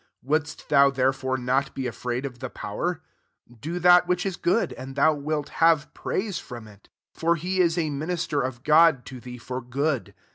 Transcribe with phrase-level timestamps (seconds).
[0.23, 3.03] Wouldst thou therefore not be afraid of the power
[3.47, 6.89] I do that which is g^ood, and thou wilt have praise frmn it.
[7.13, 10.15] 4 For he is a minister of God to thee for good.